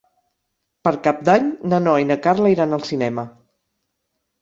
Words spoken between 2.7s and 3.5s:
al cinema.